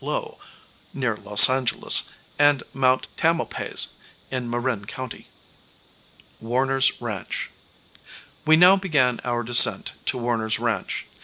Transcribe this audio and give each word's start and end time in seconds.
Lowe, 0.03 0.39
near 0.95 1.15
Los 1.15 1.47
Angeles, 1.47 2.09
and 2.39 2.63
Mt. 2.73 3.05
Tamalpais, 3.17 3.93
in 4.31 4.49
Marin 4.49 4.85
County. 4.85 5.27
Warner's 6.39 6.99
Ranch. 6.99 7.51
We 8.43 8.55
now 8.57 8.77
began 8.77 9.19
our 9.23 9.43
descent 9.43 9.91
to 10.07 10.17
Warner's 10.17 10.57
Ranch. 10.57 11.05